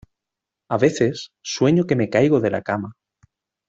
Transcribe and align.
A 0.67 0.79
veces 0.79 1.29
sueño 1.43 1.85
que 1.85 1.95
me 1.95 2.09
caigo 2.09 2.39
de 2.39 2.49
la 2.49 2.63
cama. 2.63 2.95